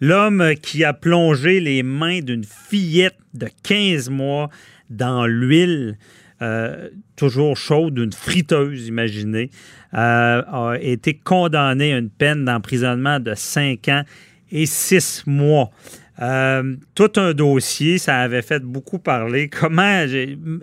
L'homme 0.00 0.54
qui 0.62 0.84
a 0.84 0.92
plongé 0.92 1.60
les 1.60 1.82
mains 1.82 2.20
d'une 2.20 2.44
fillette 2.44 3.18
de 3.34 3.48
15 3.62 4.10
mois 4.10 4.48
dans 4.90 5.26
l'huile, 5.26 5.98
euh, 6.40 6.88
toujours 7.16 7.56
chaude, 7.56 7.94
d'une 7.94 8.12
friteuse, 8.12 8.86
imaginez, 8.86 9.50
euh, 9.94 10.42
a 10.46 10.76
été 10.80 11.14
condamné 11.14 11.92
à 11.92 11.98
une 11.98 12.10
peine 12.10 12.44
d'emprisonnement 12.44 13.18
de 13.18 13.34
5 13.34 13.88
ans 13.88 14.02
et 14.52 14.66
6 14.66 15.24
mois. 15.26 15.70
Euh, 16.20 16.74
tout 16.94 17.12
un 17.16 17.32
dossier, 17.32 17.98
ça 17.98 18.18
avait 18.18 18.42
fait 18.42 18.62
beaucoup 18.62 18.98
parler. 18.98 19.48
Comment, 19.48 20.04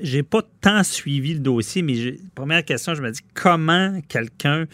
j'ai 0.02 0.24
pas 0.24 0.42
tant 0.60 0.84
suivi 0.84 1.34
le 1.34 1.40
dossier, 1.40 1.82
mais 1.82 1.94
première 2.34 2.66
question, 2.66 2.94
je 2.94 3.02
me 3.02 3.10
dis 3.10 3.22
comment 3.34 4.00
quelqu'un 4.10 4.66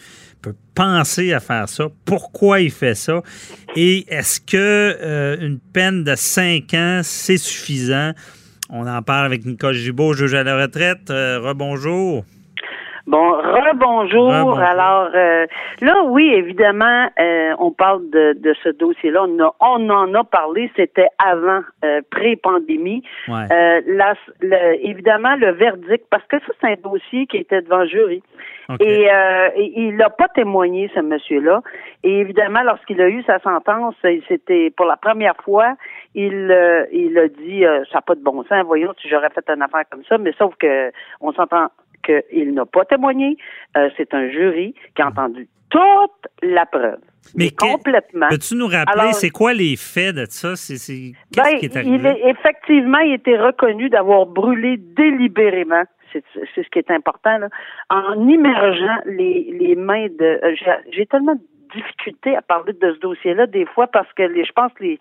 peut 0.41 0.55
penser 0.73 1.33
à 1.33 1.39
faire 1.39 1.69
ça? 1.69 1.87
Pourquoi 2.03 2.61
il 2.61 2.71
fait 2.71 2.95
ça? 2.95 3.21
Et 3.75 4.05
est-ce 4.11 4.41
que 4.41 4.57
euh, 4.57 5.37
une 5.39 5.59
peine 5.59 6.03
de 6.03 6.15
5 6.15 6.73
ans, 6.73 7.01
c'est 7.03 7.37
suffisant? 7.37 8.13
On 8.69 8.87
en 8.87 9.01
parle 9.03 9.25
avec 9.25 9.45
Nicole 9.45 9.75
Gibault, 9.75 10.13
juge 10.13 10.33
à 10.33 10.43
la 10.43 10.59
retraite. 10.59 11.11
Euh, 11.11 11.39
rebonjour. 11.41 12.25
Bon, 13.07 13.31
rebonjour. 13.31 14.59
Alors 14.59 15.09
euh, 15.15 15.47
là, 15.81 16.03
oui, 16.03 16.31
évidemment, 16.33 17.09
euh, 17.19 17.53
on 17.57 17.71
parle 17.71 18.09
de, 18.11 18.33
de 18.37 18.53
ce 18.63 18.69
dossier-là. 18.69 19.23
On, 19.23 19.51
on, 19.59 19.89
en 19.89 20.13
a 20.13 20.23
parlé, 20.23 20.71
c'était 20.75 21.07
avant, 21.17 21.61
euh, 21.83 22.01
pré-pandémie. 22.11 23.03
Euh, 23.29 23.81
évidemment, 24.81 25.35
le 25.35 25.51
verdict, 25.51 26.05
parce 26.11 26.25
que 26.27 26.39
ça, 26.39 26.53
c'est 26.61 26.67
un 26.67 26.89
dossier 26.89 27.25
qui 27.25 27.37
était 27.37 27.61
devant 27.61 27.79
le 27.79 27.87
jury. 27.87 28.23
Et, 28.79 29.09
il 29.57 29.97
n'a 29.97 30.09
pas 30.09 30.29
témoigné, 30.29 30.89
ce 30.95 31.01
monsieur-là. 31.01 31.61
Et 32.03 32.19
évidemment, 32.19 32.61
lorsqu'il 32.63 33.01
a 33.01 33.09
eu 33.09 33.21
sa 33.23 33.39
sentence, 33.39 33.95
c'était 34.29 34.71
pour 34.77 34.85
la 34.85 34.95
première 34.95 35.35
fois, 35.43 35.75
il, 36.15 36.55
il 36.93 37.17
a 37.17 37.27
dit, 37.27 37.63
ça 37.91 37.97
n'a 37.97 38.01
pas 38.01 38.15
de 38.15 38.23
bon 38.23 38.43
sens, 38.43 38.63
voyons 38.65 38.93
si 39.01 39.09
j'aurais 39.09 39.29
fait 39.31 39.49
une 39.49 39.61
affaire 39.61 39.83
comme 39.91 40.03
ça, 40.05 40.17
mais 40.17 40.31
sauf 40.37 40.55
que 40.55 40.91
on 41.19 41.33
s'entend 41.33 41.67
qu'il 42.01 42.53
n'a 42.53 42.65
pas 42.65 42.85
témoigné. 42.85 43.37
Euh, 43.77 43.89
c'est 43.97 44.13
un 44.13 44.29
jury 44.29 44.73
qui 44.95 45.01
a 45.01 45.07
entendu 45.07 45.47
toute 45.69 46.31
la 46.41 46.65
preuve. 46.65 46.99
Mais 47.35 47.49
complètement. 47.51 48.27
Peux-tu 48.29 48.55
nous 48.55 48.67
rappeler, 48.67 49.13
c'est 49.13 49.29
quoi 49.29 49.53
les 49.53 49.75
faits 49.75 50.15
de 50.15 50.25
ça? 50.27 50.55
C'est, 50.55 51.13
ben, 51.35 51.57
qui 51.59 51.65
est 51.65 51.77
arrivé? 51.77 51.95
Il 51.95 52.05
est, 52.05 52.29
effectivement, 52.29 52.97
il 52.99 53.13
était 53.13 53.37
reconnu 53.37 53.89
d'avoir 53.89 54.25
brûlé 54.25 54.77
délibérément 54.77 55.83
c'est, 56.13 56.23
ce 56.55 56.69
qui 56.69 56.79
est 56.79 56.91
important, 56.91 57.37
là, 57.37 57.49
en 57.89 58.27
immergeant 58.27 58.97
les, 59.05 59.55
les 59.59 59.75
mains 59.75 60.07
de... 60.07 60.39
Euh, 60.43 60.55
j'ai, 60.91 61.05
tellement 61.05 61.35
de 61.35 61.41
difficultés 61.73 62.35
à 62.35 62.41
parler 62.41 62.73
de 62.73 62.93
ce 62.93 62.99
dossier-là 62.99 63.47
des 63.47 63.65
fois 63.65 63.87
parce 63.87 64.11
que 64.13 64.23
les, 64.23 64.43
je 64.43 64.51
pense 64.51 64.73
que 64.73 64.83
les, 64.83 64.99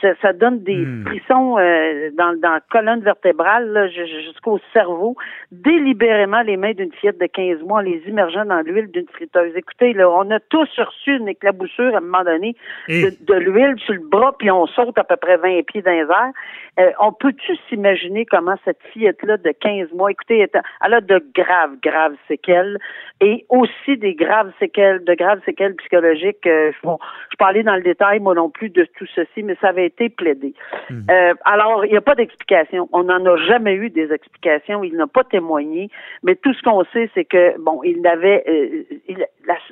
ça, 0.00 0.32
donne 0.32 0.62
des 0.62 0.76
hmm. 0.76 1.04
frissons 1.06 1.58
euh, 1.58 2.10
dans, 2.16 2.38
dans 2.40 2.52
la 2.52 2.60
colonne 2.70 3.00
vertébrale 3.00 3.90
jusqu'au 3.92 4.58
cerveau, 4.72 5.16
délibérément 5.50 6.42
les 6.42 6.56
mains 6.56 6.72
d'une 6.72 6.92
fillette 6.92 7.20
de 7.20 7.26
15 7.26 7.62
mois 7.62 7.82
les 7.82 8.02
immergeant 8.06 8.44
dans 8.44 8.60
l'huile 8.60 8.90
d'une 8.90 9.08
friteuse. 9.08 9.54
Écoutez, 9.56 9.92
là, 9.92 10.10
on 10.10 10.30
a 10.30 10.40
tous 10.40 10.68
reçu 10.78 11.16
une 11.16 11.28
éclaboussure 11.28 11.94
à 11.94 11.98
un 11.98 12.00
moment 12.00 12.24
donné 12.24 12.56
de, 12.88 13.34
l'huile 13.34 13.78
sur 13.78 13.94
le 13.94 14.00
bras, 14.00 14.34
puis 14.38 14.50
on 14.50 14.66
saute 14.66 14.96
à 14.98 15.04
peu 15.04 15.16
près 15.16 15.36
20 15.36 15.62
pieds 15.66 15.82
dans 15.82 15.90
les 15.90 15.98
airs. 15.98 16.32
Euh, 16.78 16.90
on 17.00 17.12
peut-tu 17.12 17.56
s'imaginer 17.68 18.24
comment 18.26 18.56
cette 18.64 18.80
fillette-là 18.92 19.36
de 19.36 19.50
15 19.50 19.92
mois, 19.92 20.10
écoutez, 20.10 20.46
elle 20.84 20.94
a 20.94 21.00
de 21.00 21.22
graves, 21.34 21.76
graves 21.82 22.14
séquelles 22.28 22.78
et 23.20 23.44
aussi 23.48 23.96
des 23.96 24.14
graves 24.14 24.52
séquelles, 24.58 25.04
de 25.04 25.14
graves 25.14 25.40
séquelles 25.44 25.74
psychologiques. 25.76 26.46
Euh, 26.46 26.72
je, 26.82 26.88
je 27.30 27.36
parlais 27.36 27.62
dans 27.62 27.76
le 27.76 27.82
détail, 27.82 28.20
moi 28.20 28.34
non 28.34 28.50
plus, 28.50 28.70
de 28.70 28.86
tout 28.96 29.06
ceci, 29.14 29.42
mais 29.42 29.56
ça 29.60 29.68
avait 29.68 29.89
été 29.90 30.08
plaidé. 30.08 30.54
Mhm. 30.88 31.06
Euh, 31.10 31.34
alors, 31.44 31.84
il 31.84 31.90
n'y 31.90 31.96
a 31.96 32.00
pas 32.00 32.14
d'explication. 32.14 32.88
On 32.92 33.04
n'en 33.04 33.24
a 33.26 33.36
jamais 33.36 33.74
eu 33.74 33.90
des 33.90 34.12
explications. 34.12 34.82
Il 34.84 34.96
n'a 34.96 35.06
pas 35.06 35.24
témoigné. 35.24 35.88
Mais 36.22 36.36
tout 36.36 36.54
ce 36.54 36.62
qu'on 36.62 36.84
sait, 36.92 37.10
c'est 37.14 37.24
que, 37.24 37.58
bon, 37.60 37.82
il 37.82 38.06
avait 38.06 38.44
euh, 38.48 39.14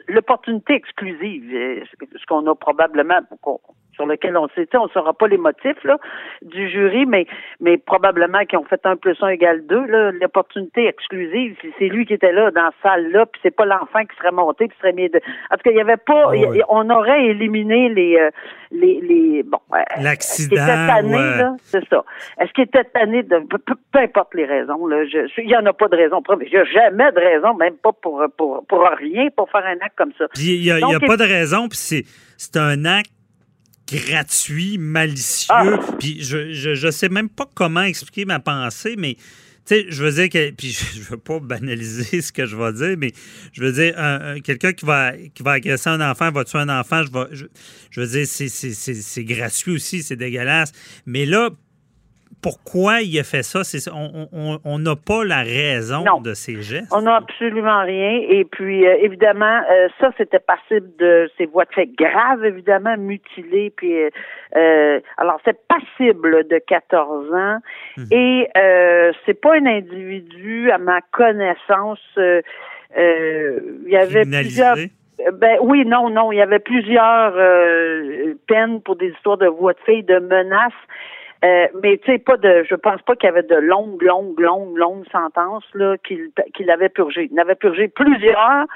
l'opportunité 0.08 0.74
exclusive, 0.74 1.44
euh, 1.54 1.84
ce 2.20 2.26
qu'on 2.26 2.46
a 2.46 2.54
probablement, 2.54 3.20
sur 3.98 4.06
lequel 4.06 4.36
on 4.36 4.48
sait, 4.54 4.68
on 4.74 4.84
ne 4.84 4.90
saura 4.90 5.12
pas 5.12 5.26
les 5.26 5.36
motifs 5.36 5.82
là, 5.84 5.98
du 6.42 6.70
jury, 6.70 7.04
mais, 7.04 7.26
mais 7.60 7.76
probablement 7.78 8.44
qu'ils 8.46 8.58
ont 8.58 8.64
fait 8.64 8.80
un 8.84 8.96
plus 8.96 9.16
un 9.20 9.28
égale 9.28 9.66
deux. 9.66 9.84
L'opportunité 10.20 10.86
exclusive, 10.86 11.56
c'est 11.78 11.88
lui 11.88 12.06
qui 12.06 12.14
était 12.14 12.32
là 12.32 12.50
dans 12.52 12.62
la 12.62 12.72
salle 12.82 13.10
là, 13.10 13.26
puis 13.26 13.40
c'est 13.42 13.54
pas 13.54 13.66
l'enfant 13.66 14.04
qui 14.04 14.16
serait 14.16 14.32
monté, 14.32 14.68
qui 14.68 14.78
serait 14.78 14.92
mis 14.92 15.08
de. 15.08 15.20
En 15.50 15.56
tout 15.56 15.62
cas, 15.64 15.70
il 15.70 15.76
y 15.76 15.80
avait 15.80 15.96
pas. 15.96 16.30
Ah 16.32 16.64
on 16.68 16.88
aurait 16.90 17.26
éliminé 17.26 17.88
les 17.88 18.16
euh, 18.16 18.30
les, 18.70 19.00
les 19.00 19.42
bon. 19.42 19.58
L'accident. 20.00 21.56
c'est 21.62 21.86
ça. 21.88 22.04
Est-ce 22.40 22.52
qu'il 22.52 22.64
était 22.64 22.84
tanné 22.84 23.22
de 23.22 23.38
peu, 23.48 23.98
importe 23.98 24.34
les 24.34 24.44
raisons 24.44 24.86
là, 24.86 25.02
il 25.38 25.48
y 25.48 25.56
en 25.56 25.66
a 25.66 25.72
pas 25.72 25.88
de 25.88 25.96
raison. 25.96 26.22
Il 26.40 26.50
n'y 26.50 26.56
a 26.56 26.64
jamais 26.64 27.10
de 27.12 27.18
raison, 27.18 27.54
même 27.54 27.74
pas 27.76 27.92
pour 27.92 28.22
pour 28.36 28.64
pour 28.66 28.88
rien, 28.98 29.28
pour 29.36 29.50
faire 29.50 29.66
un 29.66 29.84
acte 29.84 29.96
comme 29.96 30.12
ça. 30.16 30.26
Il 30.36 30.60
n'y 30.60 30.70
a, 30.70 30.76
a, 30.76 31.00
pas 31.00 31.16
de 31.16 31.24
raison, 31.24 31.68
puis 31.68 31.78
c'est 31.78 32.04
c'est 32.36 32.56
un 32.56 32.84
acte 32.84 33.10
gratuit, 33.90 34.78
malicieux. 34.78 35.54
Ah. 35.54 35.78
Puis 35.98 36.22
je, 36.22 36.52
je, 36.52 36.90
sais 36.90 37.08
même 37.08 37.28
pas 37.28 37.48
comment 37.54 37.82
expliquer 37.82 38.24
ma 38.24 38.40
pensée, 38.40 38.94
mais 38.96 39.14
tu 39.14 39.74
sais, 39.74 39.86
je 39.88 40.02
veux 40.02 40.12
dire 40.12 40.28
que, 40.28 40.50
puis 40.50 40.70
je 40.94 41.00
veux 41.00 41.18
pas 41.18 41.40
banaliser 41.40 42.22
ce 42.22 42.32
que 42.32 42.46
je 42.46 42.56
vais 42.56 42.72
dire, 42.72 42.96
mais 42.98 43.12
je 43.52 43.62
veux 43.62 43.72
dire, 43.72 43.94
quelqu'un 44.42 44.72
qui 44.72 44.84
va, 44.84 45.12
qui 45.34 45.42
va 45.42 45.52
agresser 45.52 45.90
un 45.90 46.00
enfant, 46.00 46.30
va 46.30 46.44
tuer 46.44 46.58
un 46.58 46.68
enfant, 46.68 47.02
je, 47.04 47.12
vais, 47.12 47.48
je, 47.90 48.00
veux 48.00 48.06
dire, 48.06 48.26
c'est 48.26 49.24
gratuit 49.24 49.72
aussi, 49.72 50.02
c'est 50.02 50.16
dégueulasse. 50.16 50.72
Mais 51.06 51.26
là, 51.26 51.50
pourquoi 52.42 53.00
il 53.00 53.18
a 53.18 53.24
fait 53.24 53.42
ça? 53.42 53.62
on 53.92 54.78
n'a 54.78 54.96
pas 54.96 55.24
la 55.24 55.42
raison 55.42 56.04
de 56.20 56.34
ces 56.34 56.62
gestes. 56.62 56.92
On 56.92 57.02
n'a 57.02 57.16
absolument 57.16 57.82
rien. 57.82 58.20
Et 58.28 58.44
puis, 58.44 58.86
euh, 58.86 58.96
évidemment, 59.00 59.60
euh, 59.70 59.88
ça, 60.00 60.10
c'était 60.16 60.38
passible 60.38 60.88
de 60.98 61.30
ces 61.36 61.46
voies 61.46 61.64
de 61.64 61.72
fait 61.74 61.86
graves, 61.86 62.44
évidemment, 62.44 62.96
mutilées. 62.96 63.72
Puis, 63.76 63.92
euh, 64.56 65.00
alors, 65.16 65.40
c'est 65.44 65.58
passible 65.66 66.46
de 66.48 66.58
14 66.58 67.32
ans. 67.32 67.58
Mhm. 67.96 68.06
Et 68.12 68.48
c'est 69.26 69.40
pas 69.40 69.54
un 69.56 69.66
individu, 69.66 70.70
à 70.70 70.78
ma 70.78 71.00
connaissance, 71.00 72.00
il 72.16 72.42
y 73.88 73.96
avait 73.96 74.24
plusieurs 74.24 74.76
ben 75.32 75.58
oui, 75.62 75.84
non, 75.84 76.10
non. 76.10 76.30
Il 76.30 76.36
y 76.36 76.40
avait 76.40 76.60
plusieurs 76.60 77.32
peines 78.46 78.80
pour 78.82 78.94
des 78.94 79.08
histoires 79.08 79.36
de 79.36 79.48
voies 79.48 79.72
de 79.72 79.78
fait, 79.84 80.02
de 80.02 80.20
menaces. 80.20 80.72
Euh, 81.44 81.66
mais 81.82 81.98
tu 81.98 82.10
sais, 82.10 82.18
pas 82.18 82.36
de, 82.36 82.64
je 82.68 82.74
pense 82.74 83.00
pas 83.02 83.14
qu'il 83.14 83.28
y 83.28 83.30
avait 83.30 83.44
de 83.44 83.54
longues, 83.54 84.02
longues, 84.02 84.40
longues, 84.40 84.76
longues 84.76 85.04
sentences 85.12 85.64
là 85.74 85.96
qu'il 85.98 86.30
qu'il 86.54 86.68
avait 86.68 86.88
purgé. 86.88 87.28
Il 87.30 87.38
avait 87.38 87.54
purgé 87.54 87.86
plusieurs, 87.86 88.66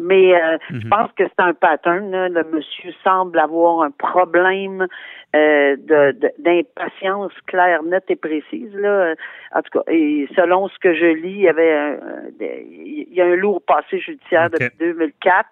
mais 0.00 0.34
euh, 0.34 0.56
je 0.70 0.76
mhm. 0.76 0.88
pense 0.88 1.10
que 1.16 1.24
c'est 1.24 1.42
un 1.42 1.52
pattern. 1.52 2.12
Là. 2.12 2.28
Le 2.28 2.44
monsieur 2.44 2.92
semble 3.02 3.40
avoir 3.40 3.82
un 3.82 3.90
problème 3.90 4.86
euh, 5.34 5.76
de 5.76 6.14
d'impatience 6.38 7.32
claire, 7.46 7.82
nette 7.82 8.10
et 8.10 8.16
précise. 8.16 8.74
Là. 8.74 9.14
En 9.54 9.62
tout 9.62 9.78
cas, 9.78 9.90
et 9.90 10.28
selon 10.36 10.68
ce 10.68 10.78
que 10.78 10.94
je 10.94 11.06
lis, 11.06 11.30
il 11.30 11.40
y 11.40 11.48
avait 11.48 11.72
un, 11.72 11.96
il 12.40 13.12
y 13.12 13.20
a 13.20 13.26
un 13.26 13.36
lourd 13.36 13.62
passé 13.62 13.98
judiciaire 13.98 14.50
depuis 14.50 14.70
2004. 14.78 15.48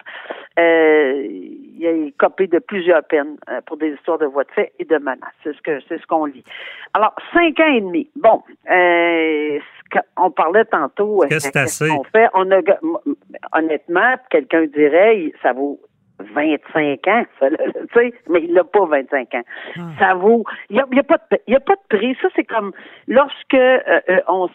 Euh, 0.59 1.23
il 1.81 1.87
a 1.87 2.11
copé 2.19 2.47
de 2.47 2.59
plusieurs 2.59 3.03
peines 3.05 3.37
euh, 3.49 3.61
pour 3.67 3.79
des 3.79 3.91
histoires 3.91 4.19
de 4.19 4.27
voies 4.27 4.45
de 4.45 4.51
fait 4.51 4.73
et 4.79 4.85
de 4.85 4.99
menaces. 4.99 5.33
C'est 5.43 5.55
ce 5.55 5.63
que 5.63 5.81
c'est 5.89 5.99
ce 5.99 6.07
qu'on 6.07 6.27
lit. 6.27 6.45
Alors, 6.95 7.15
cinq 7.33 7.59
ans 7.61 7.73
et 7.75 7.81
demi. 7.81 8.11
Bon, 8.17 8.43
euh, 8.71 9.59
on 10.17 10.31
parlait 10.31 10.65
tantôt. 10.67 11.25
Qu'est-ce 11.29 11.89
qu'on 11.89 12.05
fait? 12.05 12.29
On 12.35 12.51
a, 12.51 12.61
honnêtement, 13.53 14.15
quelqu'un 14.31 14.67
dirait, 14.67 15.33
ça 15.43 15.53
vaut 15.53 15.81
25 16.35 17.09
ans, 17.09 17.25
mais 18.29 18.41
il 18.43 18.53
n'a 18.53 18.65
pas 18.65 18.85
25 18.85 19.35
ans. 19.35 19.43
Ah. 19.77 19.81
Ça 19.99 20.15
vaut, 20.15 20.45
il 20.69 20.77
n'y 20.77 20.83
a, 20.83 20.87
y 20.93 20.99
a, 20.99 21.03
pas 21.03 21.19
de, 21.31 21.39
y 21.47 21.55
a 21.55 21.61
pas 21.61 21.75
de 21.75 21.97
prix. 21.97 22.17
Ça, 22.21 22.29
c'est 22.37 22.45
comme 22.45 22.73
lorsque 23.09 23.55
euh, 23.55 24.01
euh 24.09 24.47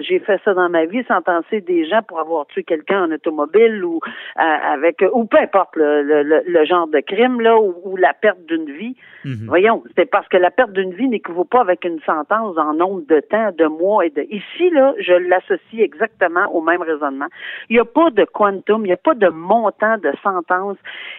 j'ai 0.00 0.18
fait 0.20 0.40
ça 0.44 0.54
dans 0.54 0.68
ma 0.68 0.84
vie, 0.86 1.04
sentencer 1.04 1.60
des 1.60 1.86
gens 1.86 2.02
pour 2.02 2.20
avoir 2.20 2.46
tué 2.46 2.64
quelqu'un 2.64 3.04
en 3.04 3.12
automobile 3.12 3.84
ou 3.84 4.00
euh, 4.38 4.42
avec, 4.42 5.04
ou 5.12 5.24
peu 5.24 5.38
importe 5.38 5.76
le, 5.76 6.02
le, 6.02 6.42
le, 6.46 6.64
genre 6.64 6.86
de 6.88 7.00
crime, 7.00 7.40
là, 7.40 7.58
ou, 7.58 7.96
la 7.96 8.14
perte 8.14 8.44
d'une 8.46 8.70
vie. 8.70 8.96
Mhm. 9.24 9.46
Voyons, 9.46 9.82
c'est 9.96 10.10
parce 10.10 10.28
que 10.28 10.36
la 10.36 10.50
perte 10.50 10.72
d'une 10.72 10.92
vie 10.92 11.08
n'équivaut 11.08 11.44
pas 11.44 11.60
avec 11.60 11.84
une 11.84 12.00
sentence 12.00 12.56
en 12.58 12.74
nombre 12.74 13.02
de 13.08 13.20
temps, 13.20 13.50
de 13.56 13.66
mois 13.66 14.04
et 14.04 14.10
de... 14.10 14.22
Ici, 14.22 14.70
là, 14.70 14.94
je 14.98 15.12
l'associe 15.12 15.80
exactement 15.80 16.46
au 16.52 16.60
même 16.60 16.82
raisonnement. 16.82 17.26
Il 17.68 17.74
n'y 17.74 17.80
a 17.80 17.84
pas 17.84 18.10
de 18.10 18.24
quantum, 18.24 18.82
il 18.82 18.88
n'y 18.88 18.92
a 18.92 18.98
pas 18.98 19.14
de 19.14 19.28
montant 19.28 19.98
de 19.98 20.12
sentence 20.22 20.63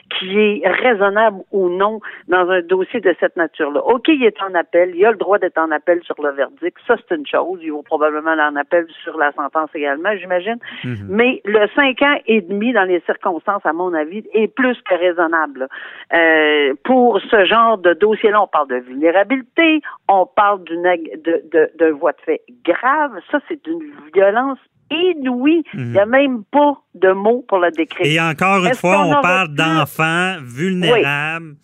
qui 0.09 0.61
est 0.63 0.67
raisonnable 0.67 1.41
ou 1.51 1.69
non 1.69 1.99
dans 2.27 2.49
un 2.49 2.61
dossier 2.61 2.99
de 2.99 3.15
cette 3.19 3.35
nature-là. 3.35 3.81
OK, 3.85 4.07
il 4.07 4.23
est 4.23 4.41
en 4.41 4.53
appel, 4.53 4.95
il 4.95 5.05
a 5.05 5.11
le 5.11 5.17
droit 5.17 5.39
d'être 5.39 5.57
en 5.57 5.71
appel 5.71 6.01
sur 6.03 6.15
le 6.21 6.31
verdict, 6.31 6.77
ça 6.87 6.95
c'est 6.97 7.15
une 7.15 7.27
chose, 7.27 7.59
il 7.61 7.71
va 7.71 7.81
probablement 7.83 8.31
aller 8.31 8.41
en 8.41 8.55
appel 8.55 8.87
sur 9.03 9.17
la 9.17 9.31
sentence 9.33 9.69
également, 9.73 10.15
j'imagine, 10.17 10.57
mhm. 10.83 11.07
mais 11.09 11.41
le 11.45 11.67
cinq 11.75 12.01
ans 12.01 12.17
et 12.25 12.41
demi 12.41 12.73
dans 12.73 12.83
les 12.83 13.01
circonstances, 13.01 13.65
à 13.65 13.73
mon 13.73 13.93
avis, 13.93 14.23
est 14.33 14.47
plus 14.47 14.77
que 14.81 14.95
raisonnable. 14.95 15.67
Euh, 16.13 16.73
pour 16.83 17.19
ce 17.21 17.45
genre 17.45 17.77
de 17.77 17.93
dossier-là, 17.93 18.41
on 18.41 18.47
parle 18.47 18.69
de 18.69 18.77
vulnérabilité, 18.77 19.81
on 20.07 20.25
parle 20.25 20.63
d'une 20.63 20.83
de, 20.83 21.43
de, 21.51 21.71
de 21.77 21.91
voie 21.91 22.11
de 22.13 22.21
fait 22.21 22.41
grave, 22.63 23.19
ça 23.31 23.39
c'est 23.47 23.63
d'une 23.63 23.91
violence 24.13 24.59
inouï. 24.91 25.63
Il 25.73 25.91
n'y 25.91 25.99
a 25.99 26.05
mhm. 26.05 26.11
même 26.11 26.43
pas 26.45 26.81
de 26.93 27.11
mots 27.11 27.45
pour 27.47 27.59
le 27.59 27.71
décrire. 27.71 28.05
Et 28.05 28.19
encore 28.19 28.65
une 28.65 28.75
fois, 28.75 29.05
on, 29.05 29.21
parle 29.21 29.53
d'enfants 29.55 30.37
vulnérables. 30.41 31.55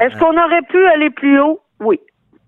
Est-ce 0.00 0.16
qu'on 0.18 0.36
aurait 0.36 0.62
pu 0.68 0.84
aller 0.86 1.10
plus 1.10 1.40
haut? 1.40 1.60
Oui. 1.80 2.00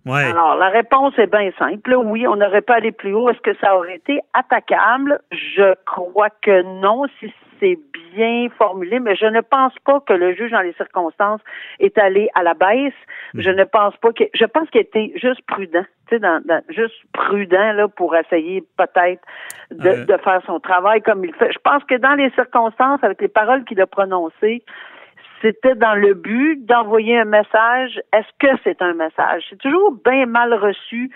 Ouais. 0.07 0.25
Alors, 0.25 0.55
la 0.57 0.69
réponse 0.69 1.19
est 1.19 1.27
bien 1.27 1.51
simple. 1.59 1.95
Oui, 1.97 2.27
on 2.29 2.37
n'aurait 2.37 2.63
pas 2.63 2.77
allé 2.77 2.93
plus 2.93 3.13
haut. 3.13 3.29
Est-ce 3.29 3.41
que 3.41 3.57
ça 3.57 3.77
aurait 3.77 3.97
été 3.97 4.21
attaquable? 4.35 5.21
Je 5.33 5.75
crois 5.85 6.31
que 6.31 6.63
non, 6.81 7.07
si 7.19 7.33
c'est 7.59 7.79
bien 8.15 8.49
formulé, 8.57 9.01
mais 9.01 9.17
je 9.17 9.27
ne 9.27 9.41
pense 9.41 9.73
pas 9.85 10.01
que 10.01 10.13
le 10.13 10.35
juge, 10.35 10.53
dans 10.53 10.61
les 10.61 10.75
circonstances, 10.75 11.41
est 11.81 11.99
allé 11.99 12.29
à 12.35 12.45
la 12.45 12.55
baisse. 12.55 12.95
Mm. 13.35 13.41
Je 13.41 13.51
ne 13.51 13.65
pense 13.65 13.97
pas 13.97 14.13
que, 14.13 14.25
je 14.33 14.45
pense 14.45 14.71
qu'il 14.71 14.81
était 14.81 15.13
juste 15.17 15.43
prudent, 15.47 15.85
tu 16.09 16.15
sais, 16.15 16.19
dans, 16.21 16.41
juste 16.69 16.95
prudent, 17.13 17.73
là, 17.73 17.89
pour 17.89 18.15
essayer 18.15 18.63
peut-être 18.77 19.23
de, 19.73 19.89
euh. 19.89 20.05
de 20.05 20.17
faire 20.19 20.41
son 20.47 20.61
travail 20.61 21.03
comme 21.03 21.25
il 21.25 21.35
fait. 21.35 21.53
Je 21.53 21.59
pense 21.59 21.83
que 21.85 21.97
dans 21.97 22.15
les 22.15 22.31
circonstances, 22.31 23.03
avec 23.03 23.21
les 23.21 23.29
paroles 23.29 23.65
qu'il 23.65 23.81
a 23.81 23.87
prononcées, 23.87 24.63
c'était 25.43 25.75
dans 25.75 25.95
le 25.95 26.15
but 26.15 26.65
d'envoyer 26.65 27.19
un 27.19 27.25
message. 27.25 28.01
Est-ce 28.13 28.29
que 28.39 28.57
c'est 28.65 28.81
un 28.83 28.95
message? 28.95 29.45
C'est 29.51 29.59
toujours 29.59 29.93
bien 30.05 30.27
mal 30.27 30.55
reçu 30.55 31.11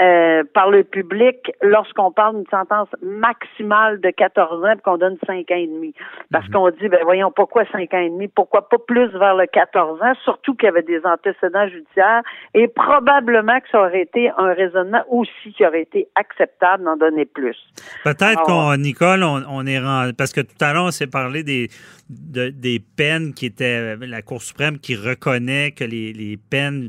euh, 0.00 0.44
par 0.54 0.70
le 0.70 0.82
public 0.82 1.52
lorsqu'on 1.60 2.10
parle 2.10 2.36
d'une 2.36 2.50
sentence 2.50 2.88
maximale 3.02 4.00
de 4.00 4.10
14 4.10 4.64
ans 4.64 4.72
et 4.72 4.80
qu'on 4.82 4.96
donne 4.96 5.18
5 5.26 5.50
ans 5.50 5.54
et 5.54 5.66
demi. 5.66 5.94
Parce 6.32 6.46
mhm. 6.46 6.52
qu'on 6.52 6.70
dit, 6.70 6.88
ben 6.88 7.00
voyons, 7.02 7.30
pourquoi 7.30 7.64
5 7.70 7.92
ans 7.92 7.98
et 7.98 8.08
demi? 8.08 8.28
Pourquoi 8.28 8.68
pas 8.68 8.78
plus 8.78 9.08
vers 9.18 9.34
le 9.34 9.46
14 9.46 10.00
ans? 10.00 10.12
Surtout 10.24 10.54
qu'il 10.54 10.66
y 10.66 10.68
avait 10.68 10.82
des 10.82 11.00
antécédents 11.04 11.68
judiciaires 11.68 12.22
et 12.54 12.66
probablement 12.68 13.60
que 13.60 13.68
ça 13.70 13.80
aurait 13.80 14.02
été 14.02 14.30
un 14.38 14.54
raisonnement 14.54 15.04
aussi 15.10 15.52
qui 15.54 15.66
aurait 15.66 15.82
été 15.82 16.08
acceptable 16.14 16.84
d'en 16.84 16.96
donner 16.96 17.26
plus. 17.26 17.56
Peut-être 18.02 18.42
qu'on, 18.44 18.74
Nicole, 18.76 19.22
on, 19.22 19.66
est 19.66 19.80
rendu, 19.80 20.14
parce 20.14 20.32
que 20.32 20.40
tout 20.40 20.62
à 20.62 20.72
l'heure, 20.72 20.84
on 20.84 20.90
s'est 20.90 21.08
parlé 21.08 21.42
des, 21.42 21.68
des 22.08 22.80
peines 22.96 23.34
qui 23.34 23.46
étaient, 23.46 23.96
la 23.96 24.22
Cour 24.22 24.40
suprême 24.40 24.78
qui 24.78 24.96
reconnaît 24.96 25.72
que 25.72 25.84
les, 25.84 26.14
les 26.14 26.38
peines 26.38 26.88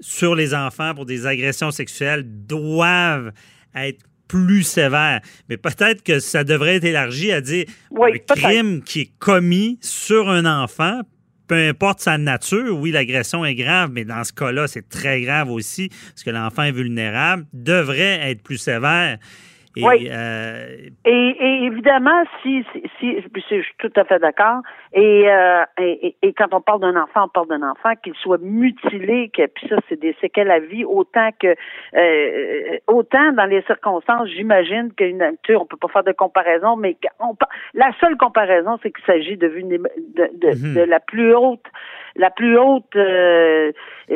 sur 0.00 0.34
les 0.34 0.54
enfants 0.54 0.94
pour 0.94 1.06
des 1.06 1.26
agressions 1.26 1.70
sexuelles 1.70 2.24
doivent 2.26 3.32
être 3.74 4.04
plus 4.28 4.62
sévères. 4.62 5.20
Mais 5.48 5.56
peut-être 5.56 6.02
que 6.02 6.20
ça 6.20 6.44
devrait 6.44 6.76
être 6.76 6.84
élargi 6.84 7.32
à 7.32 7.40
dire 7.40 7.64
un 7.96 8.34
crime 8.36 8.82
qui 8.82 9.00
est 9.00 9.12
commis 9.18 9.78
sur 9.80 10.28
un 10.28 10.44
enfant, 10.44 11.00
peu 11.48 11.56
importe 11.56 12.00
sa 12.00 12.18
nature, 12.18 12.78
oui, 12.78 12.90
l'agression 12.90 13.44
est 13.44 13.54
grave, 13.54 13.90
mais 13.92 14.04
dans 14.04 14.22
ce 14.22 14.32
cas-là, 14.34 14.68
c'est 14.68 14.88
très 14.88 15.22
grave 15.22 15.50
aussi, 15.50 15.88
parce 16.10 16.22
que 16.22 16.30
l'enfant 16.30 16.64
est 16.64 16.72
vulnérable, 16.72 17.46
devrait 17.54 18.30
être 18.30 18.42
plus 18.42 18.58
sévère. 18.58 19.18
Oui. 19.76 20.08
Euh, 20.10 20.76
et, 21.04 21.64
évidemment, 21.64 22.24
si, 22.42 22.64
si, 22.98 23.16
je 23.20 23.62
suis 23.62 23.74
tout 23.78 23.92
à 23.96 24.04
fait 24.04 24.18
d'accord. 24.18 24.62
Euh, 24.96 25.64
et, 25.78 26.16
et, 26.22 26.32
quand 26.32 26.52
on 26.52 26.60
parle 26.60 26.80
d'un 26.80 26.96
enfant, 26.96 27.24
on 27.24 27.28
parle 27.28 27.48
d'un 27.48 27.62
enfant 27.62 27.94
qu'il 28.02 28.14
soit 28.14 28.40
mutilé, 28.40 29.30
que 29.30 29.46
puis 29.46 29.68
ça, 29.68 29.76
c'est 29.88 30.00
des 30.00 30.16
séquelles 30.20 30.50
à 30.50 30.58
vie, 30.58 30.84
autant 30.84 31.30
que 31.40 31.54
euh, 31.94 32.78
autant 32.86 33.32
dans 33.32 33.44
les 33.44 33.62
circonstances, 33.62 34.28
j'imagine 34.28 34.92
qu'une 34.96 35.18
nature, 35.18 35.62
on 35.62 35.66
peut 35.66 35.76
pas 35.76 35.88
faire 35.88 36.04
de 36.04 36.12
comparaison, 36.12 36.76
mais 36.76 36.96
on, 37.20 37.36
la 37.74 37.90
seule 38.00 38.16
comparaison, 38.16 38.78
c'est 38.82 38.90
qu'il 38.90 39.04
s'agit 39.04 39.36
de, 39.36 39.48
de, 39.48 40.30
de, 40.34 40.48
mhm. 40.48 40.74
de, 40.74 40.80
la 40.80 41.00
plus 41.00 41.34
haute, 41.34 41.66
la 42.16 42.30
plus 42.30 42.58
haute. 42.58 42.94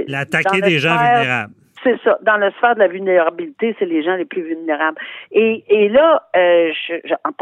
L'attaquer 0.09 0.61
des 0.63 0.79
gens 0.79 0.97
vulnérables. 0.97 1.53
C'est 1.83 2.01
ça. 2.03 2.19
Dans 2.23 2.37
le 2.37 2.51
sphère 2.53 2.75
de 2.75 2.81
la 2.81 2.89
vulnérabilité, 2.89 3.75
c'est 3.79 3.87
les 3.87 4.03
gens 4.03 4.15
les 4.15 4.25
plus 4.25 4.43
vulnérables. 4.43 4.99
Et, 5.33 5.65
et 5.69 5.89
là, 5.89 6.23
euh, 6.37 6.73
je, 6.87 7.15
en, 7.25 7.33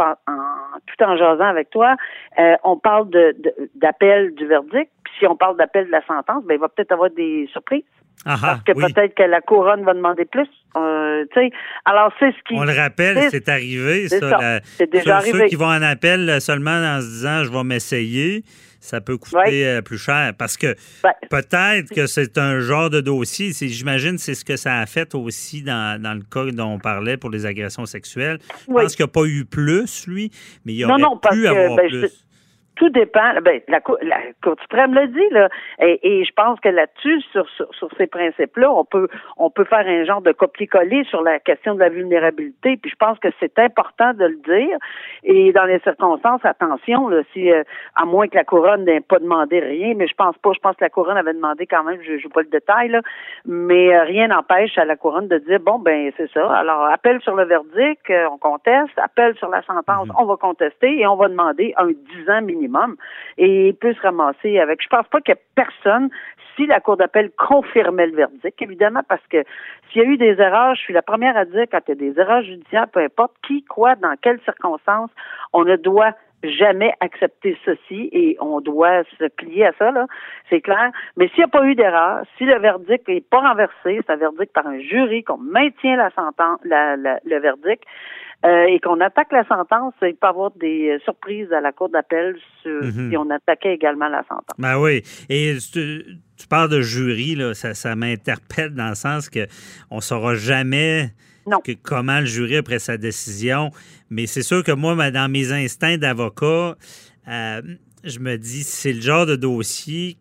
tout 0.86 1.04
en 1.04 1.16
jasant 1.16 1.44
avec 1.44 1.70
toi, 1.70 1.96
euh, 2.38 2.56
on 2.64 2.78
parle 2.78 3.10
de, 3.10 3.36
d'appel 3.74 4.34
du 4.34 4.46
verdict. 4.46 4.90
Puis 5.04 5.14
si 5.18 5.26
on 5.26 5.36
parle 5.36 5.56
d'appel 5.56 5.86
de 5.86 5.90
la 5.90 6.02
sentence, 6.06 6.44
ben 6.44 6.54
il 6.54 6.60
va 6.60 6.68
peut-être 6.68 6.92
avoir 6.92 7.10
des 7.10 7.48
surprises. 7.52 7.84
Ah, 8.26 8.36
parce 8.40 8.62
que 8.64 8.72
peut-être 8.72 9.14
que 9.14 9.22
la 9.22 9.40
couronne 9.40 9.84
va 9.84 9.94
demander 9.94 10.26
plus. 10.26 10.48
Euh, 10.76 11.24
alors, 11.84 12.12
c'est 12.18 12.32
ce 12.32 12.42
qui. 12.46 12.54
On 12.54 12.64
le 12.64 12.76
rappelle, 12.76 13.30
c'est 13.30 13.48
arrivé, 13.48 14.08
ça. 14.08 14.60
C'est 14.62 14.90
déjà 14.90 15.16
arrivé. 15.16 15.38
Ceux 15.38 15.46
qui 15.46 15.56
vont 15.56 15.66
en 15.66 15.82
appel 15.82 16.40
seulement 16.40 16.70
en 16.70 17.00
se 17.00 17.06
disant 17.06 17.44
je 17.44 17.50
vais 17.50 17.64
m'essayer 17.64 18.44
ça 18.80 19.00
peut 19.00 19.18
coûter 19.18 19.66
euh, 19.66 19.82
plus 19.82 19.98
cher. 19.98 20.32
Parce 20.36 20.56
que 20.56 20.74
ben, 21.02 21.12
peut-être 21.28 21.94
que 21.94 22.06
c'est 22.06 22.38
un 22.38 22.60
genre 22.60 22.90
de 22.90 23.00
dossier, 23.00 23.52
j'imagine 23.52 24.18
c'est 24.18 24.34
ce 24.34 24.44
que 24.44 24.56
ça 24.56 24.78
a 24.78 24.86
fait 24.86 25.14
aussi 25.14 25.62
dans, 25.62 26.00
le 26.02 26.22
cas 26.22 26.50
dont 26.50 26.74
on 26.74 26.78
parlait 26.78 27.16
pour 27.16 27.30
les 27.30 27.46
agressions 27.46 27.86
sexuelles. 27.86 28.38
Je 28.66 28.72
pense 28.72 28.96
qu'il 28.96 29.04
n'y 29.04 29.10
a 29.10 29.12
pas 29.12 29.26
eu 29.26 29.44
plus, 29.44 30.06
lui, 30.06 30.30
mais 30.64 30.72
il 30.72 30.78
y 30.78 30.84
aurait 30.84 31.00
non, 31.00 31.10
non, 31.10 31.18
pu 31.18 31.46
avoir 31.46 31.76
ben, 31.76 31.88
plus 31.88 32.24
tout 32.80 32.88
dépend. 32.88 33.34
Ben, 33.42 33.60
la, 33.68 33.80
Cour, 33.80 33.98
la 34.00 34.16
Cour 34.42 34.56
suprême 34.62 34.94
l'a 34.94 35.06
dit, 35.06 35.28
là. 35.30 35.50
Et, 35.80 36.24
je 36.24 36.32
pense 36.32 36.58
que 36.60 36.70
là-dessus, 36.70 37.20
sur, 37.30 37.46
sur, 37.50 37.88
ces 37.98 38.06
principes-là, 38.06 38.72
on 38.72 38.86
peut, 38.86 39.06
on 39.36 39.50
peut 39.50 39.64
faire 39.64 39.86
un 39.86 40.04
genre 40.04 40.22
de 40.22 40.32
copier-coller 40.32 41.04
sur 41.04 41.20
la 41.22 41.38
question 41.40 41.74
de 41.74 41.80
la 41.80 41.90
vulnérabilité. 41.90 42.78
Puis 42.78 42.90
je 42.90 42.96
pense 42.96 43.18
que 43.18 43.28
c'est 43.38 43.58
important 43.58 44.14
de 44.14 44.24
le 44.24 44.36
dire. 44.36 44.78
Et 45.24 45.52
dans 45.52 45.64
les 45.64 45.78
circonstances, 45.80 46.40
attention, 46.42 47.08
là, 47.08 47.20
si, 47.34 47.52
euh, 47.52 47.62
à 47.96 48.06
moins 48.06 48.28
que 48.28 48.36
la 48.36 48.44
couronne 48.44 48.84
n'ait 48.84 49.00
pas 49.00 49.18
demandé 49.18 49.60
rien, 49.60 49.92
mais 49.94 50.08
je 50.08 50.14
pense 50.14 50.38
pas. 50.38 50.52
Je 50.54 50.60
pense 50.60 50.76
que 50.76 50.84
la 50.84 50.90
couronne 50.90 51.18
avait 51.18 51.34
demandé 51.34 51.66
quand 51.66 51.84
même, 51.84 52.00
je 52.02 52.12
ne 52.12 52.18
joue 52.18 52.30
pas 52.30 52.40
le 52.40 52.48
détail, 52.48 52.88
là, 52.88 53.02
mais 53.44 53.94
euh, 53.94 54.04
rien 54.04 54.28
n'empêche 54.28 54.78
à 54.78 54.86
la 54.86 54.96
couronne 54.96 55.28
de 55.28 55.36
dire, 55.36 55.60
bon, 55.60 55.78
ben, 55.78 56.10
c'est 56.16 56.30
ça. 56.32 56.50
Alors, 56.50 56.84
appel 56.86 57.20
sur 57.20 57.34
le 57.34 57.44
verdict, 57.44 58.08
euh, 58.08 58.26
on 58.32 58.38
conteste. 58.38 58.96
Appel 58.96 59.36
sur 59.36 59.50
la 59.50 59.60
sentence, 59.62 60.08
mm-hmm. 60.08 60.22
on 60.22 60.24
va 60.24 60.36
contester 60.36 60.98
et 60.98 61.06
on 61.06 61.16
va 61.16 61.28
demander 61.28 61.74
un 61.76 61.88
10 61.88 62.30
ans 62.30 62.40
minimum 62.40 62.69
et 63.38 63.68
il 63.68 63.74
peut 63.74 63.94
se 63.94 64.00
ramasser 64.00 64.58
avec. 64.58 64.82
Je 64.82 64.88
pense 64.88 65.06
pas 65.08 65.18
ait 65.26 65.36
personne 65.54 66.10
si 66.56 66.66
la 66.66 66.80
Cour 66.80 66.96
d'appel 66.96 67.30
confirmait 67.36 68.06
le 68.06 68.16
verdict, 68.16 68.60
évidemment, 68.60 69.02
parce 69.08 69.26
que 69.28 69.42
s'il 69.90 70.02
y 70.02 70.04
a 70.04 70.08
eu 70.08 70.16
des 70.16 70.40
erreurs, 70.40 70.74
je 70.74 70.80
suis 70.80 70.94
la 70.94 71.02
première 71.02 71.36
à 71.36 71.44
dire 71.44 71.64
quand 71.70 71.80
il 71.86 71.90
y 71.90 71.92
a 71.92 72.12
des 72.12 72.20
erreurs 72.20 72.42
judiciaires, 72.42 72.88
peu 72.88 73.00
importe 73.00 73.32
qui, 73.46 73.64
quoi, 73.64 73.94
dans 73.96 74.14
quelles 74.20 74.40
circonstances, 74.40 75.10
on 75.52 75.64
ne 75.64 75.76
doit 75.76 76.14
jamais 76.42 76.92
accepter 77.00 77.56
ceci 77.64 78.08
et 78.12 78.36
on 78.40 78.60
doit 78.60 79.02
se 79.18 79.28
plier 79.28 79.66
à 79.66 79.72
ça, 79.78 79.90
là, 79.90 80.06
c'est 80.48 80.60
clair. 80.60 80.90
Mais 81.16 81.28
s'il 81.28 81.38
n'y 81.38 81.44
a 81.44 81.48
pas 81.48 81.64
eu 81.64 81.74
d'erreur, 81.74 82.22
si 82.38 82.44
le 82.44 82.58
verdict 82.58 83.06
n'est 83.08 83.20
pas 83.20 83.40
renversé, 83.40 84.00
c'est 84.06 84.10
un 84.10 84.16
verdict 84.16 84.52
par 84.52 84.66
un 84.66 84.80
jury, 84.80 85.22
qu'on 85.22 85.38
maintient 85.38 85.96
la 85.96 86.10
sentence, 86.10 86.60
le 86.64 87.38
verdict, 87.38 87.84
euh, 88.44 88.64
et 88.64 88.80
qu'on 88.80 89.00
attaque 89.00 89.32
la 89.32 89.44
sentence, 89.46 89.92
il 90.02 90.14
peut 90.14 90.26
y 90.26 90.30
avoir 90.30 90.50
des 90.52 90.88
euh, 90.90 90.98
surprises 91.04 91.52
à 91.52 91.60
la 91.60 91.72
Cour 91.72 91.90
d'appel 91.90 92.36
mhm. 92.64 93.10
si 93.10 93.16
on 93.16 93.28
attaquait 93.30 93.74
également 93.74 94.08
la 94.08 94.22
sentence. 94.22 94.56
Ben 94.58 94.78
oui. 94.78 95.02
Et 95.28 95.56
tu, 95.72 96.46
parles 96.48 96.70
de 96.70 96.80
jury, 96.80 97.34
là, 97.34 97.52
ça, 97.52 97.74
ça 97.74 97.94
m'interpelle 97.96 98.74
dans 98.74 98.88
le 98.88 98.94
sens 98.94 99.28
que 99.28 99.46
on 99.90 100.00
saura 100.00 100.34
jamais 100.34 101.12
comment 101.82 102.20
le 102.20 102.26
jury 102.26 102.56
a 102.56 102.62
pris 102.62 102.80
sa 102.80 102.96
décision. 102.96 103.70
Mais 104.08 104.26
c'est 104.26 104.42
sûr 104.42 104.64
que 104.64 104.72
moi, 104.72 105.10
dans 105.10 105.30
mes 105.30 105.52
instincts 105.52 105.98
d'avocat, 105.98 106.76
euh, 107.28 107.62
je 108.04 108.18
me 108.18 108.36
dis, 108.36 108.62
c'est 108.62 108.92
le 108.92 109.00
genre 109.00 109.26
de 109.26 109.36
dossier, 109.36 110.16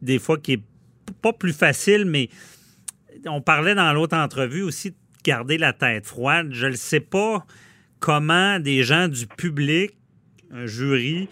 des 0.00 0.18
fois, 0.18 0.36
qui 0.38 0.54
est 0.54 0.62
pas 1.20 1.32
plus 1.32 1.52
facile, 1.52 2.04
mais 2.04 2.28
on 3.26 3.40
parlait 3.40 3.74
dans 3.74 3.92
l'autre 3.92 4.16
entrevue 4.16 4.62
aussi 4.62 4.90
de 4.90 4.96
garder 5.24 5.58
la 5.58 5.72
tête 5.72 6.06
froide. 6.06 6.48
Je 6.52 6.66
ne 6.66 6.72
sais 6.72 7.00
pas 7.00 7.44
comment 8.00 8.58
des 8.58 8.82
gens 8.82 9.08
du 9.08 9.26
public, 9.26 9.92
un 10.52 10.66
jury, 10.66 11.28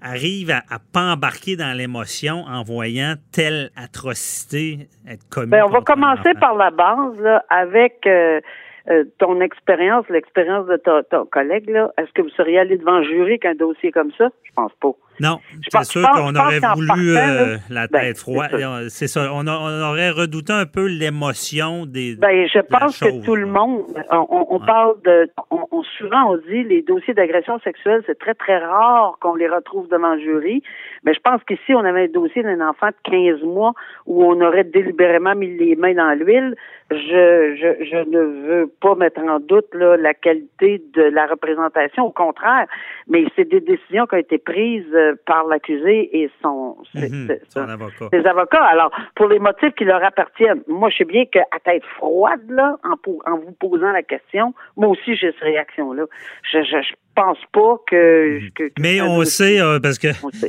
arrive 0.00 0.50
à 0.50 0.62
ne 0.72 0.78
pas 0.92 1.12
embarquer 1.12 1.56
dans 1.56 1.76
l'émotion 1.76 2.44
en 2.46 2.62
voyant 2.62 3.14
telle 3.32 3.70
atrocité 3.76 4.88
être 5.08 5.28
commise. 5.28 5.50
Ben, 5.50 5.64
on 5.64 5.70
va 5.70 5.80
commencer 5.80 6.34
par 6.40 6.54
la 6.54 6.70
base 6.70 7.18
là, 7.20 7.44
avec 7.48 8.06
euh, 8.06 8.40
euh, 8.88 9.04
ton 9.18 9.40
expérience, 9.40 10.08
l'expérience 10.08 10.66
de 10.66 10.76
ton, 11.10 11.26
collègue. 11.26 11.68
Là. 11.70 11.92
Est-ce 11.98 12.12
que 12.12 12.22
vous 12.22 12.30
seriez 12.30 12.58
allé 12.58 12.76
devant 12.76 12.98
le 12.98 13.04
jury 13.04 13.38
qu'un 13.38 13.54
dossier 13.54 13.90
comme 13.90 14.12
ça? 14.16 14.28
Je 14.44 14.52
pense 14.54 14.72
pas. 14.80 14.92
Non, 15.20 15.38
c'est 15.68 15.84
sûr 15.84 16.08
qu'on 16.10 16.34
aurait 16.34 16.60
voulu 16.74 17.16
euh, 17.16 17.56
la 17.70 17.86
ben, 17.86 18.00
tête 18.00 18.18
froide. 18.18 18.50
C'est 18.88 19.08
ça. 19.08 19.30
On, 19.32 19.46
aurait 19.46 20.10
redouté 20.10 20.52
un 20.52 20.66
peu 20.66 20.86
l'émotion 20.86 21.86
des. 21.86 22.16
Ben, 22.16 22.46
je 22.46 22.60
pense 22.60 23.00
que 23.00 23.24
tout 23.24 23.36
le 23.36 23.46
monde. 23.46 23.84
On, 24.10 24.60
parle 24.60 25.00
de. 25.04 25.30
On, 25.50 25.82
souvent, 25.98 26.32
on 26.32 26.36
dit 26.36 26.64
les 26.64 26.82
dossiers 26.82 27.14
d'agression 27.14 27.58
sexuelle, 27.60 28.02
c'est 28.06 28.18
très, 28.18 28.34
très 28.34 28.58
rare 28.58 29.16
qu'on 29.20 29.34
les 29.34 29.48
retrouve 29.48 29.88
devant 29.88 30.14
le 30.14 30.20
jury. 30.20 30.62
Mais 31.04 31.14
je 31.14 31.20
pense 31.20 31.42
qu'ici, 31.44 31.74
on 31.74 31.84
avait 31.84 32.04
un 32.04 32.12
dossier 32.12 32.42
d'un 32.42 32.60
enfant 32.66 32.88
de 32.88 33.10
15 33.10 33.42
mois 33.42 33.72
où 34.06 34.24
on 34.24 34.40
aurait 34.40 34.64
délibérément 34.64 35.34
mis 35.34 35.56
les 35.56 35.76
mains 35.76 35.94
dans 35.94 36.12
l'huile. 36.18 36.54
Je, 36.90 36.96
je, 36.96 37.84
je 37.84 38.08
ne 38.08 38.18
veux 38.46 38.72
pas 38.80 38.94
mettre 38.94 39.20
en 39.20 39.40
doute 39.40 39.74
là, 39.74 39.96
la 39.96 40.14
qualité 40.14 40.82
de 40.94 41.02
la 41.02 41.26
représentation. 41.26 42.06
Au 42.06 42.12
contraire, 42.12 42.66
mais 43.08 43.24
c'est 43.34 43.48
des 43.48 43.60
décisions 43.60 44.06
qui 44.06 44.14
ont 44.14 44.18
été 44.18 44.38
prises 44.38 44.84
euh, 44.94 45.05
par 45.26 45.46
l'accusé 45.46 46.22
et 46.22 46.30
son, 46.42 46.76
mhm, 46.94 47.30
avocat. 47.56 48.08
ses 48.12 48.26
avocats. 48.26 48.64
Alors, 48.64 48.90
pour 49.14 49.28
les 49.28 49.38
motifs 49.38 49.74
qui 49.76 49.84
leur 49.84 50.02
appartiennent, 50.02 50.62
moi, 50.68 50.90
je 50.90 50.98
sais 50.98 51.04
bien 51.04 51.24
qu'à 51.26 51.44
tête 51.64 51.84
froide, 51.96 52.42
là, 52.48 52.76
en, 52.84 53.30
en 53.30 53.38
vous 53.38 53.52
posant 53.52 53.92
la 53.92 54.02
question, 54.02 54.54
moi 54.76 54.88
aussi, 54.88 55.16
j'ai 55.16 55.32
cette 55.32 55.40
réaction-là. 55.40 56.04
Je, 56.52 56.62
je, 56.62 56.94
pense 57.16 57.38
pas 57.50 57.76
que. 57.88 58.38
Mhm. 58.38 58.70
Mais 58.78 59.00
on 59.00 59.24
sait, 59.24 59.60
euh, 59.60 59.80
parce 59.80 59.98
que 59.98 60.08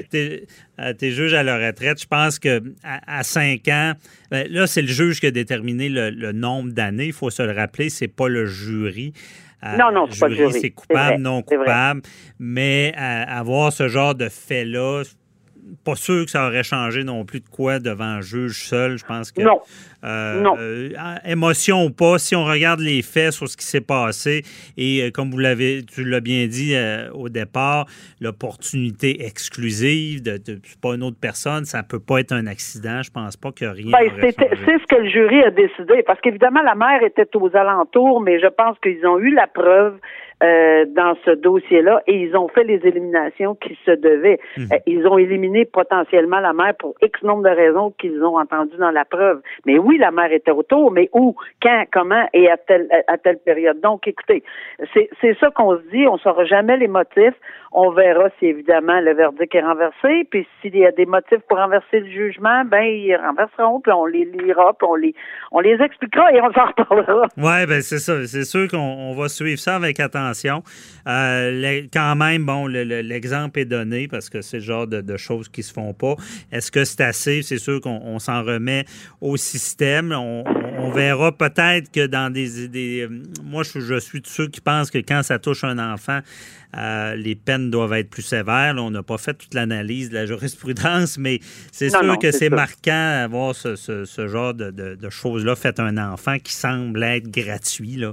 t'es 0.09 0.45
es 0.77 1.11
juge 1.11 1.33
à 1.33 1.41
la 1.41 1.57
retraite, 1.57 2.01
je 2.01 2.07
pense 2.07 2.37
que 2.39 2.61
à, 2.83 3.23
5 3.23 3.67
ans, 3.69 3.93
ben, 4.29 4.45
là, 4.51 4.67
c'est 4.67 4.81
le 4.81 4.89
juge 4.89 5.19
qui 5.19 5.27
a 5.27 5.31
déterminé 5.31 5.89
le, 5.89 6.09
le 6.09 6.33
nombre 6.33 6.71
d'années. 6.73 7.05
Il 7.05 7.13
faut 7.13 7.29
se 7.29 7.41
le 7.41 7.53
rappeler, 7.53 7.89
c'est 7.89 8.13
pas 8.13 8.27
le 8.27 8.45
jury 8.45 9.13
non, 9.63 9.91
non, 9.91 10.07
c'est 10.09 10.19
pas 10.19 10.29
jury. 10.29 10.59
C'est 10.59 10.71
coupable, 10.71 11.21
non 11.21 11.41
coupable. 11.41 12.01
Mais 12.39 12.93
avoir 12.95 13.73
ce 13.73 13.87
genre 13.87 14.15
de 14.15 14.29
fait-là, 14.29 15.03
pas 15.83 15.95
sûr 15.95 16.25
que 16.25 16.31
ça 16.31 16.47
aurait 16.47 16.63
changé 16.63 17.03
non 17.03 17.25
plus 17.25 17.41
de 17.41 17.49
quoi 17.49 17.79
devant 17.79 18.05
un 18.05 18.21
juge 18.21 18.67
seul. 18.67 18.97
Je 18.97 19.05
pense 19.05 19.31
que. 19.31 19.41
Non. 19.41 19.59
Euh, 20.03 20.43
euh, 20.59 20.89
émotion 21.25 21.85
ou 21.85 21.89
pas, 21.89 22.19
si 22.19 22.35
on 22.35 22.45
regarde 22.45 22.79
les 22.79 23.01
faits 23.01 23.31
sur 23.31 23.47
ce 23.47 23.57
qui 23.57 23.65
s'est 23.65 23.81
passé, 23.81 24.43
et 24.77 25.01
euh, 25.01 25.11
comme 25.11 25.31
vous 25.31 25.39
l'avez, 25.39 25.81
tu 25.83 26.03
l'as 26.03 26.19
bien 26.19 26.45
dit 26.47 26.75
au 27.13 27.29
départ, 27.29 27.85
l'opportunité 28.21 29.25
exclusive 29.25 30.21
de, 30.21 30.37
de 30.37 30.59
pas 30.81 30.95
une 30.95 31.03
autre 31.03 31.17
personne, 31.19 31.65
ça 31.65 31.81
peut 31.83 31.99
pas 31.99 32.19
être 32.19 32.31
un 32.31 32.47
accident. 32.47 33.01
Je 33.01 33.11
pense 33.11 33.37
pas 33.37 33.49
a 33.49 33.71
rien. 33.71 33.91
Ben, 33.91 34.11
c'est 34.21 34.33
ce 34.33 34.85
que 34.87 35.01
le 35.01 35.09
jury 35.09 35.41
a 35.43 35.51
décidé, 35.51 36.03
parce 36.05 36.19
qu'évidemment 36.21 36.61
la 36.61 36.75
mère 36.75 37.03
était 37.03 37.27
aux 37.35 37.55
alentours, 37.55 38.21
mais 38.21 38.39
je 38.39 38.47
pense 38.47 38.77
qu'ils 38.79 39.05
ont 39.07 39.19
eu 39.19 39.33
la 39.33 39.47
preuve 39.47 39.99
euh, 40.43 40.85
dans 40.85 41.15
ce 41.25 41.31
dossier-là 41.31 42.03
et 42.05 42.13
ils 42.13 42.37
ont 42.37 42.47
fait 42.47 42.63
les 42.63 42.79
éliminations 42.85 43.55
qui 43.55 43.75
se 43.83 43.89
devaient. 43.89 44.39
Mhm. 44.55 44.67
Euh, 44.71 44.77
ils 44.85 45.07
ont 45.07 45.17
éliminé 45.17 45.65
potentiellement 45.65 46.39
la 46.39 46.53
mère 46.53 46.75
pour 46.77 46.93
X 47.01 47.23
nombre 47.23 47.41
de 47.41 47.49
raisons 47.49 47.91
qu'ils 47.97 48.23
ont 48.23 48.37
entendues 48.37 48.77
dans 48.77 48.91
la 48.91 49.03
preuve. 49.03 49.41
Mais 49.65 49.79
oui, 49.79 49.96
la 49.97 50.11
mère 50.11 50.31
était 50.31 50.51
autour, 50.51 50.91
mais 50.91 51.09
où, 51.13 51.35
quand, 51.61 51.85
comment 51.91 52.27
et 52.33 52.49
à 52.49 52.57
telle, 52.57 52.87
période. 53.45 53.79
Donc, 53.81 54.07
écoutez, 54.07 54.43
c'est 54.93 55.37
ça 55.39 55.49
qu'on 55.51 55.77
se 55.77 55.83
dit. 55.91 56.07
On 56.07 56.13
ne 56.13 56.19
saura 56.19 56.45
jamais 56.45 56.77
les 56.77 56.87
motifs. 56.87 57.35
On 57.71 57.91
verra 57.91 58.29
si 58.39 58.45
évidemment 58.45 58.99
le 59.01 59.13
verdict 59.13 59.53
est 59.53 59.61
renversé. 59.61 60.27
Puis 60.31 60.47
s'il 60.61 60.75
y 60.77 60.85
a 60.85 60.91
des 60.91 61.05
motifs 61.05 61.41
pour 61.47 61.57
renverser 61.57 61.99
le 61.99 62.07
jugement, 62.07 62.63
ben 62.65 62.83
ils 62.83 63.15
renverseront, 63.15 63.81
puis 63.81 63.91
on 63.91 64.05
les 64.05 64.25
lira, 64.25 64.73
puis 64.73 64.87
on 64.89 64.95
les, 64.95 65.13
on 65.51 65.59
les 65.59 65.77
expliquera 65.81 66.31
et 66.31 66.41
on 66.41 66.51
s'en 66.53 66.65
reparlera. 66.65 67.27
Oui, 67.37 67.65
ben 67.67 67.81
c'est 67.81 67.99
ça. 67.99 68.25
C'est 68.25 68.45
sûr 68.45 68.67
qu'on 68.69 69.13
va 69.13 69.27
suivre 69.27 69.59
ça 69.59 69.75
avec 69.75 69.99
attention 69.99 70.63
euh, 71.07 71.81
quand 71.93 72.15
même, 72.15 72.45
bon, 72.45 72.67
l'exemple 72.67 73.59
est 73.59 73.65
donné 73.65 74.07
parce 74.07 74.29
que 74.29 74.41
c'est 74.41 74.57
le 74.57 74.63
genre 74.63 74.87
de, 74.87 75.17
choses 75.17 75.49
qui 75.49 75.63
se 75.63 75.73
font 75.73 75.93
pas. 75.93 76.15
Est-ce 76.51 76.71
que 76.71 76.83
c'est 76.83 77.01
assez? 77.01 77.41
C'est 77.41 77.57
sûr 77.57 77.81
qu'on 77.81 78.19
s'en 78.19 78.43
remet 78.43 78.85
au 79.21 79.37
système. 79.37 79.76
On, 79.81 80.91
verra 80.91 81.31
peut-être 81.31 81.91
que 81.91 82.07
dans 82.07 82.31
des, 82.31 82.67
des 82.67 83.07
moi, 83.43 83.63
je, 83.63 83.79
je, 83.79 83.99
suis 83.99 84.21
de 84.21 84.27
ceux 84.27 84.47
qui 84.47 84.61
pensent 84.61 84.89
que 84.89 84.99
quand 84.99 85.21
ça 85.23 85.37
touche 85.39 85.63
un 85.63 85.79
enfant, 85.79 86.21
euh, 86.75 87.15
les 87.15 87.35
peines 87.35 87.71
doivent 87.71 87.93
être 87.93 88.09
plus 88.09 88.21
sévères. 88.21 88.75
on 88.77 88.91
n'a 88.91 89.01
pas 89.01 89.17
fait 89.17 89.33
toute 89.33 89.53
l'analyse 89.53 90.09
de 90.09 90.15
la 90.15 90.25
jurisprudence, 90.25 91.17
mais 91.17 91.39
c'est 91.71 91.89
sûr 91.89 92.19
que 92.19 92.31
c'est 92.31 92.49
marquant 92.49 93.21
d'avoir 93.21 93.55
ce, 93.55 94.27
genre 94.27 94.53
de, 94.53 95.09
choses-là 95.09 95.55
faites 95.55 95.79
à 95.79 95.83
un 95.83 95.97
enfant 95.97 96.37
qui 96.43 96.53
semble 96.53 97.01
être 97.03 97.31
gratuit. 97.31 97.95
Là. 97.95 98.11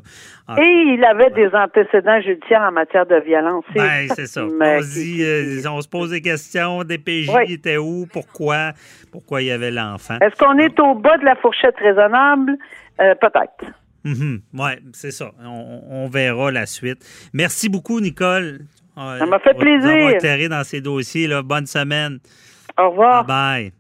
Et 0.58 0.94
il 0.94 1.04
avait 1.04 1.30
des 1.30 1.48
antécédents 1.54 2.20
judiciaires 2.20 2.62
en 2.62 2.72
matière 2.72 3.06
de 3.06 3.16
violence. 3.16 3.64
Ben, 3.74 4.06
c'est 4.14 4.26
ça. 4.26 4.44
on, 4.44 4.80
dit, 4.80 5.22
euh, 5.22 5.68
on 5.68 5.80
se 5.80 5.88
pose 5.88 6.10
des 6.10 6.20
questions. 6.20 6.84
Des 6.84 6.98
PJ 6.98 7.30
étaient 7.48 7.76
où? 7.76 8.06
Pourquoi? 8.12 8.72
Pourquoi 9.10 9.42
il 9.42 9.46
y 9.46 9.50
avait 9.50 9.70
l'enfant? 9.70 10.18
Est-ce 10.20 10.36
qu'on 10.36 10.58
est 10.58 10.78
au 10.80 10.94
bas 10.94 11.16
de 11.18 11.24
la 11.24 11.34
fourchette 11.36 11.53
raisonnable? 11.78 12.56
Euh, 13.00 13.14
peut-être. 13.14 13.72
Mhm. 14.04 14.42
Oui, 14.52 14.70
c'est 14.92 15.10
ça. 15.10 15.32
On, 15.42 16.08
verra 16.08 16.50
la 16.50 16.66
suite. 16.66 17.04
Merci 17.32 17.68
beaucoup, 17.68 18.00
Nicole. 18.00 18.60
Ça 18.94 19.26
m'a 19.26 19.38
fait 19.38 19.54
plaisir. 19.54 19.90
On 19.90 20.28
va 20.28 20.48
dans 20.48 20.64
ces 20.64 20.80
dossiers. 20.80 21.26
Là. 21.26 21.42
Bonne 21.42 21.66
semaine. 21.66 22.18
Au 22.78 22.90
revoir. 22.90 23.24
Bye 23.24 23.70
bye. 23.70 23.72